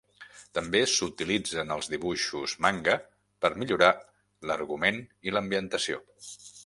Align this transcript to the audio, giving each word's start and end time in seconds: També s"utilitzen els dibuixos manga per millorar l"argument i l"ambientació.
També 0.57 0.79
s"utilitzen 0.85 1.73
els 1.75 1.89
dibuixos 1.91 2.55
manga 2.67 2.95
per 3.45 3.51
millorar 3.65 3.91
l"argument 4.47 4.99
i 5.31 5.35
l"ambientació. 5.35 6.01